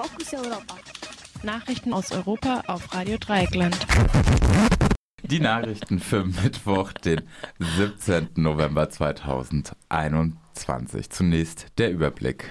[0.00, 0.76] Fokus Europa.
[1.42, 3.76] Nachrichten aus Europa auf Radio Dreieckland.
[5.24, 7.22] Die Nachrichten für Mittwoch, den
[7.58, 8.28] 17.
[8.36, 11.10] November 2021.
[11.10, 12.48] Zunächst der Überblick.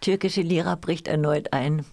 [0.00, 1.84] Türkische Lira bricht erneut ein.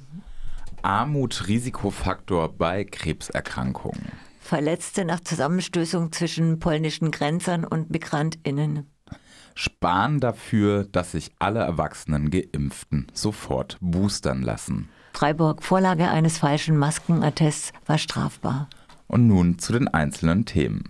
[0.84, 4.14] Armut Risikofaktor bei Krebserkrankungen.
[4.40, 8.90] Verletzte nach Zusammenstößung zwischen polnischen Grenzern und Migrantinnen.
[9.56, 14.90] Sparen dafür, dass sich alle erwachsenen Geimpften sofort boostern lassen.
[15.14, 18.70] Freiburg Vorlage eines falschen Maskenattests war strafbar.
[19.08, 20.90] Und nun zu den einzelnen Themen.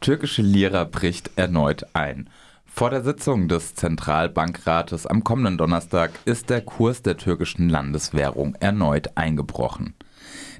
[0.00, 2.30] Türkische Lira bricht erneut ein.
[2.64, 9.16] Vor der Sitzung des Zentralbankrates am kommenden Donnerstag ist der Kurs der türkischen Landeswährung erneut
[9.16, 9.94] eingebrochen.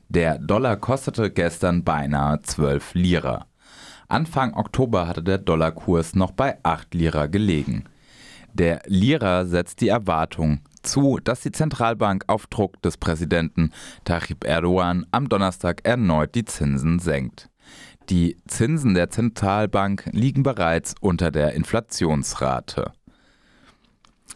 [0.08, 3.46] Der Dollar kostete gestern beinahe 12 Lira.
[4.08, 7.84] Anfang Oktober hatte der Dollarkurs noch bei 8 Lira gelegen.
[8.54, 13.72] Der Lira setzt die Erwartung zu, dass die Zentralbank auf Druck des Präsidenten
[14.04, 17.50] Tayyip Erdogan am Donnerstag erneut die Zinsen senkt.
[18.08, 22.92] Die Zinsen der Zentralbank liegen bereits unter der Inflationsrate.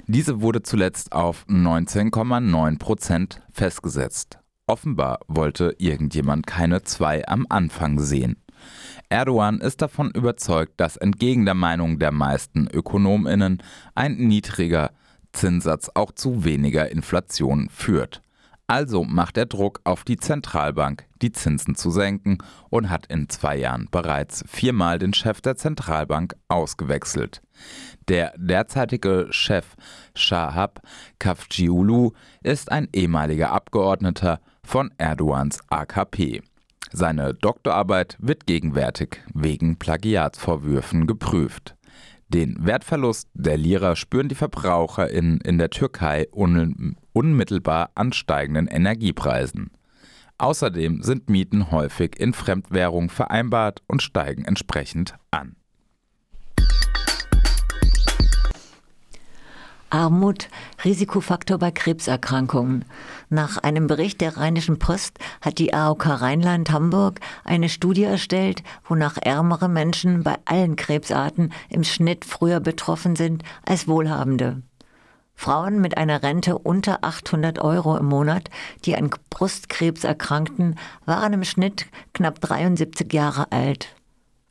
[0.07, 4.39] Diese wurde zuletzt auf 19,9 Prozent festgesetzt.
[4.67, 8.42] Offenbar wollte irgendjemand keine zwei am Anfang sehen.
[9.13, 13.63] Erdogan ist davon überzeugt, dass entgegen der Meinung der meisten Ökonominnen
[13.95, 14.91] ein niedriger
[15.33, 18.23] Zinssatz auch zu weniger Inflation führt.
[18.69, 22.39] Also macht er Druck auf die Zentralbank, die Zinsen zu senken
[22.71, 27.43] und hat in zwei Jahren bereits viermal den Chef der Zentralbank ausgewechselt.
[28.09, 29.77] Der derzeitige Chef
[30.15, 30.81] Shahab
[31.19, 36.41] Kafcioglu ist ein ehemaliger Abgeordneter von Erdogans AKP.
[36.95, 41.75] Seine Doktorarbeit wird gegenwärtig wegen Plagiatsvorwürfen geprüft.
[42.29, 49.71] Den Wertverlust der Lira spüren die VerbraucherInnen in der Türkei un unmittelbar an steigenden Energiepreisen.
[50.37, 55.57] Außerdem sind Mieten häufig in Fremdwährung vereinbart und steigen entsprechend an.
[59.93, 60.49] Armut,
[60.87, 62.87] Risikofaktor bei Krebserkrankungen.
[63.29, 69.69] Nach einem Bericht der Rheinischen Post hat die AOK Rheinland-Hamburg eine Studie erstellt, wonach ärmere
[69.69, 74.63] Menschen bei allen Krebsarten im Schnitt früher betroffen sind als Wohlhabende.
[75.35, 78.49] Frauen mit einer Rente unter 800 Euro im Monat,
[78.87, 83.95] die an Brustkrebs erkrankten, waren im Schnitt knapp 73 Jahre alt.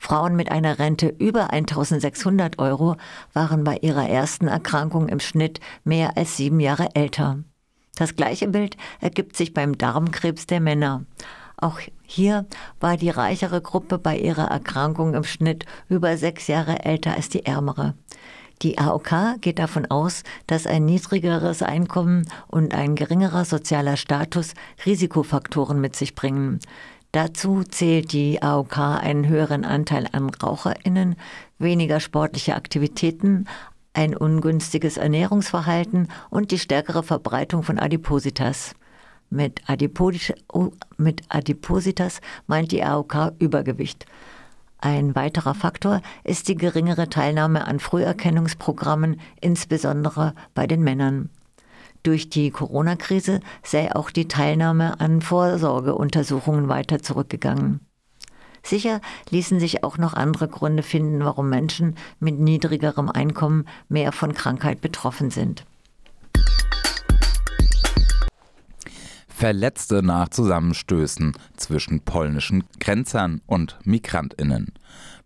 [0.02, 2.96] Frauen mit einer Rente über 1600 Euro
[3.34, 7.38] waren bei ihrer ersten Erkrankung im Schnitt mehr als sieben Jahre älter.
[7.96, 11.06] Das gleiche Bild ergibt sich beim Darmkrebs der Männer.
[11.56, 12.48] Auch hier
[12.80, 17.46] war die reichere Gruppe bei ihrer Erkrankung im Schnitt über sechs Jahre älter als die
[17.46, 17.94] ärmere.
[18.64, 25.80] Die AOK geht davon aus, dass ein niedrigeres Einkommen und ein geringerer sozialer Status Risikofaktoren
[25.80, 26.60] mit sich bringen.
[27.12, 31.18] Dazu zählt die AOK einen höheren Anteil an Raucherinnen,
[31.60, 33.48] weniger sportliche Aktivitäten,
[33.94, 38.76] ein ungünstiges Ernährungsverhalten und die stärkere Verbreitung von Adipositas.
[39.30, 39.62] Mit,
[40.98, 44.06] mit Adipositas meint die AOK Übergewicht.
[44.78, 51.30] Ein weiterer Faktor ist die geringere Teilnahme an Früherkennungsprogrammen, insbesondere bei den Männern.
[52.04, 57.82] Durch die Corona-Krise sei auch die Teilnahme an Vorsorgeuntersuchungen weiter zurückgegangen.
[58.64, 64.34] Sicher ließen sich auch noch andere Gründe finden, warum Menschen mit niedrigerem Einkommen mehr von
[64.34, 65.66] Krankheit betroffen sind.
[69.28, 74.74] Verletzte nach Zusammenstößen zwischen polnischen Grenzern und Migrantinnen.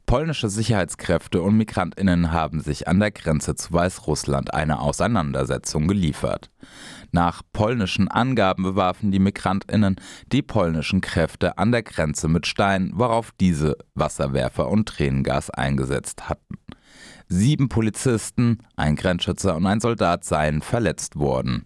[0.05, 6.51] Polnische Sicherheitskräfte und Migrantinnen haben sich an der Grenze zu Weißrussland eine Auseinandersetzung geliefert.
[7.11, 9.95] Nach polnischen Angaben bewarfen die Migrantinnen
[10.31, 16.57] die polnischen Kräfte an der Grenze mit Steinen, worauf diese Wasserwerfer und Tränengas eingesetzt hatten.
[17.27, 21.65] Sieben Polizisten, ein Grenzschützer und ein Soldat seien verletzt worden.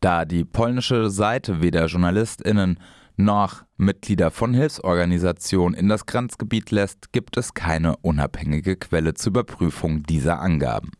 [0.00, 2.80] Da die polnische Seite weder Journalistinnen
[3.18, 10.04] noch Mitglieder von Hilfsorganisationen in das Grenzgebiet lässt, gibt es keine unabhängige Quelle zur Überprüfung
[10.04, 10.92] dieser Angaben.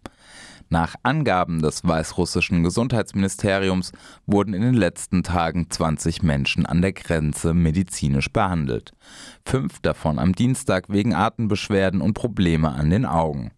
[0.70, 3.92] Nach Angaben des weißrussischen Gesundheitsministeriums
[4.26, 8.92] wurden in den letzten Tagen 20 Menschen an der Grenze medizinisch behandelt.
[9.46, 13.52] Fünf davon am Dienstag wegen Atembeschwerden und Probleme an den Augen.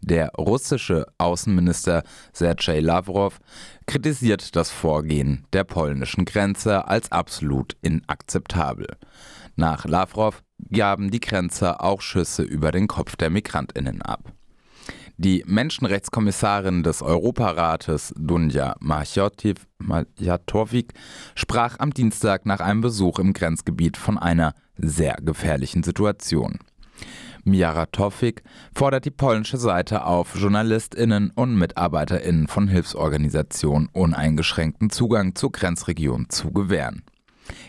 [0.00, 3.38] Der russische Außenminister Sergei Lavrov
[3.86, 8.86] kritisiert das Vorgehen der polnischen Grenze als absolut inakzeptabel.
[9.56, 14.32] Nach Lavrov gaben die Grenzer auch Schüsse über den Kopf der Migrantinnen ab.
[15.22, 20.94] Die Menschenrechtskommissarin des Europarates Dunja Majatovic
[21.34, 26.58] sprach am Dienstag nach einem Besuch im Grenzgebiet von einer sehr gefährlichen Situation.
[27.44, 28.42] Mijatovic
[28.74, 36.50] fordert die polnische Seite auf, JournalistInnen und MitarbeiterInnen von Hilfsorganisationen uneingeschränkten Zugang zur Grenzregion zu
[36.50, 37.02] gewähren.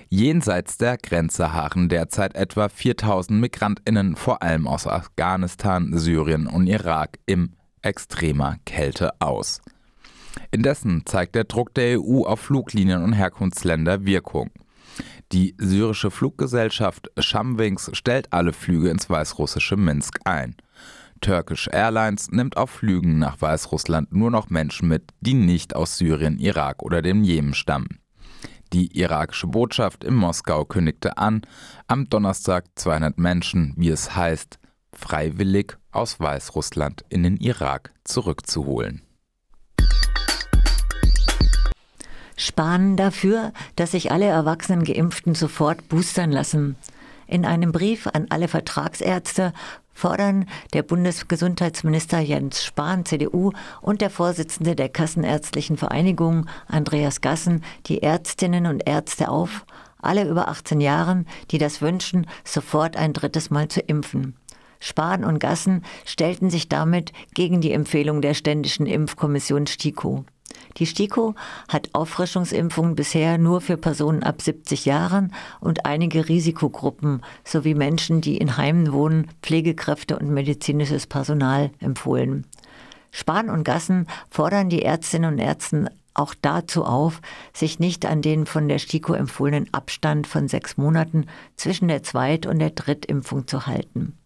[0.09, 7.17] Jenseits der Grenze harren derzeit etwa 4000 MigrantInnen, vor allem aus Afghanistan, Syrien und Irak,
[7.25, 9.61] im extremer Kälte aus.
[10.51, 14.51] Indessen zeigt der Druck der EU auf Fluglinien und Herkunftsländer Wirkung.
[15.31, 20.57] Die syrische Fluggesellschaft Shamwings stellt alle Flüge ins weißrussische Minsk ein.
[21.21, 26.37] Turkish Airlines nimmt auf Flügen nach Weißrussland nur noch Menschen mit, die nicht aus Syrien,
[26.37, 27.99] Irak oder dem Jemen stammen.
[28.73, 31.43] Die irakische Botschaft in Moskau kündigte an,
[31.87, 34.59] am Donnerstag 200 Menschen, wie es heißt,
[34.91, 39.01] freiwillig aus Weißrussland in den Irak zurückzuholen.
[42.41, 46.75] Spahn dafür, dass sich alle erwachsenen Geimpften sofort boostern lassen.
[47.27, 49.53] In einem Brief an alle Vertragsärzte
[49.93, 53.51] fordern der Bundesgesundheitsminister Jens Spahn, CDU,
[53.81, 59.65] und der Vorsitzende der Kassenärztlichen Vereinigung, Andreas Gassen, die Ärztinnen und Ärzte auf,
[60.01, 64.35] alle über 18 Jahren, die das wünschen, sofort ein drittes Mal zu impfen.
[64.79, 70.25] Spahn und Gassen stellten sich damit gegen die Empfehlung der Ständischen Impfkommission STIKO.
[70.77, 71.35] Die STIKO
[71.67, 78.37] hat Auffrischungsimpfungen bisher nur für Personen ab 70 Jahren und einige Risikogruppen sowie Menschen, die
[78.37, 82.45] in Heimen wohnen, Pflegekräfte und medizinisches Personal empfohlen.
[83.11, 87.21] Spahn und Gassen fordern die Ärztinnen und Ärzte auch dazu auf,
[87.53, 91.25] sich nicht an den von der STIKO empfohlenen Abstand von sechs Monaten
[91.55, 94.17] zwischen der Zweit- und der Drittimpfung zu halten.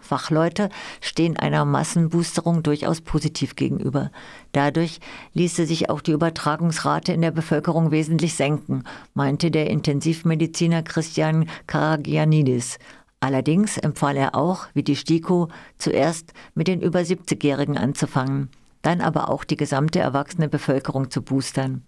[0.00, 0.68] Fachleute
[1.00, 4.10] stehen einer Massenboosterung durchaus positiv gegenüber.
[4.52, 5.00] Dadurch
[5.34, 8.84] ließe sich auch die Übertragungsrate in der Bevölkerung wesentlich senken,
[9.14, 12.78] meinte der Intensivmediziner Christian Karagianidis.
[13.20, 18.48] Allerdings empfahl er auch, wie die STIKO, zuerst mit den über 70-Jährigen anzufangen,
[18.82, 21.82] dann aber auch die gesamte erwachsene Bevölkerung zu boostern.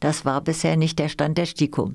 [0.00, 1.92] Das war bisher nicht der Stand der STIKO.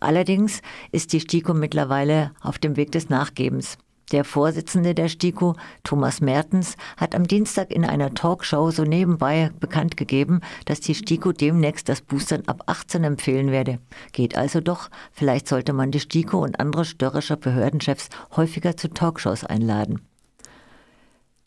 [0.00, 0.62] Allerdings
[0.92, 3.76] ist die STIKO mittlerweile auf dem Weg des Nachgebens.
[4.12, 9.96] Der Vorsitzende der STIKO, Thomas Mertens, hat am Dienstag in einer Talkshow so nebenbei bekannt
[9.96, 13.78] gegeben, dass die STIKO demnächst das Boostern ab 18 empfehlen werde.
[14.12, 19.44] Geht also doch, vielleicht sollte man die STIKO und andere störrische Behördenchefs häufiger zu Talkshows
[19.44, 20.00] einladen.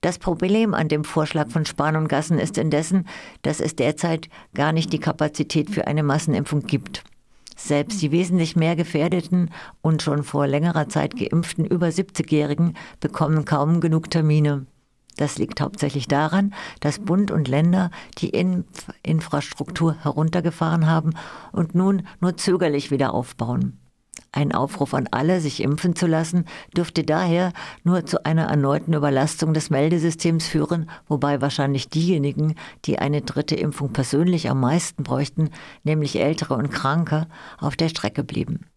[0.01, 3.07] Das Problem an dem Vorschlag von Spahn und Gassen ist indessen,
[3.41, 7.03] dass es derzeit gar nicht die Kapazität für eine Massenimpfung gibt.
[7.59, 9.49] Selbst die wesentlich mehr gefährdeten
[9.81, 14.67] und schon vor längerer Zeit geimpften über 70-Jährigen bekommen kaum genug Termine.
[15.17, 17.89] Das liegt hauptsächlich daran, dass Bund und Länder
[18.19, 18.29] die
[19.01, 21.15] Infrastruktur heruntergefahren haben
[21.51, 23.79] und nun nur zögerlich wieder aufbauen.
[24.37, 26.45] Ein Aufruf an alle, sich impfen zu lassen,
[26.77, 27.53] dürfte daher
[27.83, 32.53] nur zu einer erneuten Überlastung des Meldesystems führen, wobei wahrscheinlich diejenigen,
[32.85, 35.49] die eine dritte Impfung persönlich am meisten bräuchten,
[35.83, 37.25] nämlich Ältere und Kranke,
[37.57, 38.67] auf der Strecke blieben.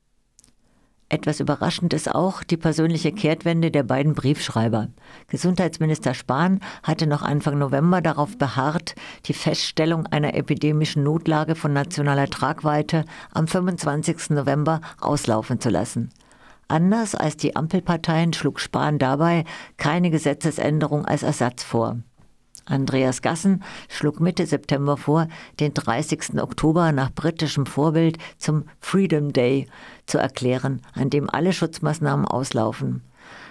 [1.13, 4.89] Etwas überraschend ist auch die persönliche Kehrtwende der beiden Briefschreiber.
[5.27, 8.95] Gesundheitsminister Spahn hatte noch Anfang November darauf beharrt,
[9.27, 14.31] die Feststellung einer epidemischen Notlage von nationaler Tragweite am 25.
[14.31, 16.11] November auslaufen zu lassen.
[16.69, 19.43] Anders als die Ampelparteien schlug Spahn dabei
[19.79, 21.99] keine Gesetzesänderung als Ersatz vor.
[22.65, 26.41] Andreas Gassen schlug Mitte September vor, den 30.
[26.41, 29.67] Oktober nach britischem Vorbild zum Freedom Day
[30.07, 33.03] zu erklären, an dem alle Schutzmaßnahmen auslaufen.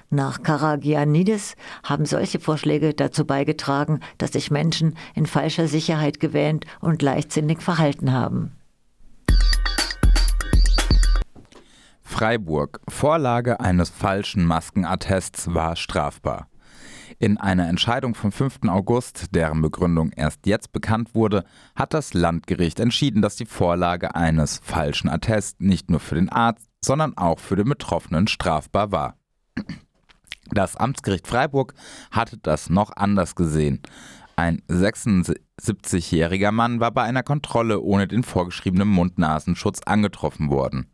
[0.10, 7.02] Nach Karagianidis haben solche Vorschläge dazu beigetragen, dass sich Menschen in falscher Sicherheit gewähnt und
[7.02, 8.54] leichtsinnig verhalten haben.
[12.02, 12.82] Freiburg.
[12.90, 16.48] Vorlage eines falschen Maskenattests war strafbar.
[17.18, 18.60] In einer Entscheidung vom 5.
[18.68, 21.44] August, deren Begründung erst jetzt bekannt wurde,
[21.76, 26.68] hat das Landgericht entschieden, dass die Vorlage eines falschen Attests nicht nur für den Arzt,
[26.84, 29.16] sondern auch für den Betroffenen strafbar war.
[30.52, 31.74] Das Amtsgericht Freiburg
[32.12, 33.82] hatte das noch anders gesehen.
[34.36, 40.88] Ein 76-jähriger Mann war bei einer Kontrolle ohne den vorgeschriebenen Mund-Nasenschutz angetroffen worden.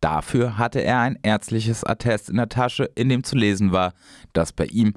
[0.00, 3.92] Dafür hatte er ein ärztliches Attest in der Tasche, in dem zu lesen war,
[4.32, 4.94] dass bei ihm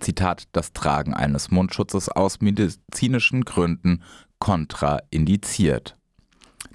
[0.00, 4.02] Zitat, das Tragen eines Mundschutzes aus medizinischen Gründen
[4.38, 5.96] kontraindiziert.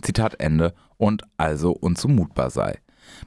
[0.02, 2.80] Zitat Ende und also unzumutbar sei.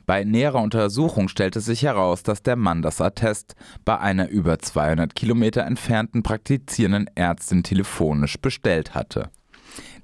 [0.07, 5.15] Bei näherer Untersuchung stellte sich heraus, dass der Mann das Attest bei einer über 200
[5.15, 9.31] Kilometer entfernten praktizierenden Ärztin telefonisch bestellt hatte.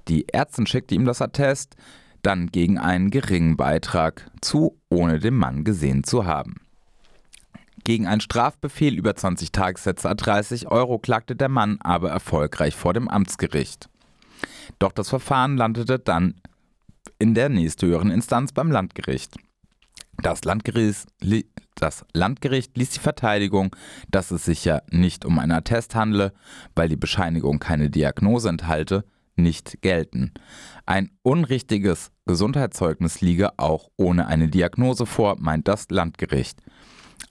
[0.07, 1.75] Die Ärztin schickte ihm das Attest
[2.21, 6.55] dann gegen einen geringen Beitrag zu, ohne den Mann gesehen zu haben.
[7.83, 12.93] Gegen einen Strafbefehl über 20 Tagessätze a 30 Euro klagte der Mann aber erfolgreich vor
[12.93, 13.89] dem Amtsgericht.
[14.79, 16.35] Doch das Verfahren landete dann
[17.17, 19.35] in der nächsthöheren Instanz beim Landgericht.
[20.21, 21.07] Das Landgericht,
[21.75, 23.75] das Landgericht ließ die Verteidigung,
[24.09, 26.33] dass es sich ja nicht um einen Attest handle,
[26.75, 29.05] weil die Bescheinigung keine Diagnose enthalte,
[29.35, 30.33] nicht gelten.
[30.85, 36.59] Ein unrichtiges Gesundheitszeugnis liege auch ohne eine Diagnose vor, meint das Landgericht.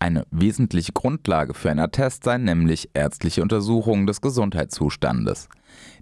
[0.00, 5.48] Eine wesentliche Grundlage für ein Attest sei nämlich ärztliche Untersuchungen des Gesundheitszustandes.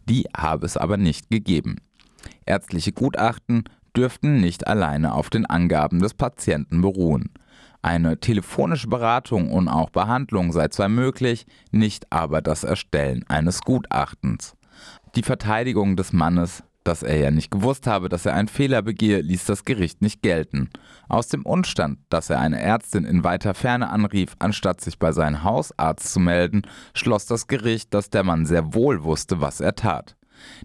[0.06, 1.76] Die habe es aber nicht gegeben.
[2.44, 3.64] Ärztliche Gutachten
[3.96, 7.30] dürften nicht alleine auf den Angaben des Patienten beruhen.
[7.80, 14.56] Eine telefonische Beratung und auch Behandlung sei zwar möglich, nicht aber das Erstellen eines Gutachtens.
[15.14, 19.20] Die Verteidigung des Mannes, dass er ja nicht gewusst habe, dass er einen Fehler begehe,
[19.20, 20.70] ließ das Gericht nicht gelten.
[21.08, 25.42] Aus dem Umstand, dass er eine Ärztin in weiter Ferne anrief, anstatt sich bei seinem
[25.42, 26.62] Hausarzt zu melden,
[26.94, 30.16] schloss das Gericht, dass der Mann sehr wohl wusste, was er tat.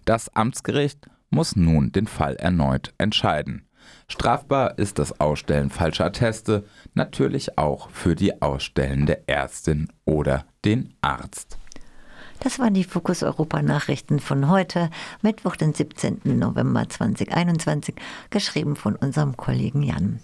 [0.06, 3.68] Das Amtsgericht muss nun den Fall erneut entscheiden.
[4.08, 11.61] Strafbar ist das Ausstellen falscher Atteste natürlich auch für die ausstellende Ärztin oder den Arzt.
[12.44, 14.90] Das waren die Fokus Europa Nachrichten von heute,
[15.22, 16.22] Mittwoch, den 17.
[16.24, 17.94] November 2021,
[18.32, 20.20] geschrieben von unserem Kollegen Jan.